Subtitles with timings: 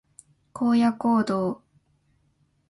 [0.51, 1.61] 荒野行動